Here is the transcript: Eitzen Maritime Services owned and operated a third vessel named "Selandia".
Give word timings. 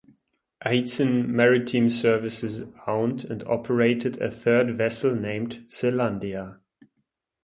Eitzen 0.65 1.27
Maritime 1.27 1.87
Services 1.87 2.63
owned 2.87 3.23
and 3.25 3.43
operated 3.43 4.19
a 4.19 4.31
third 4.31 4.75
vessel 4.75 5.13
named 5.13 5.63
"Selandia". 5.67 6.57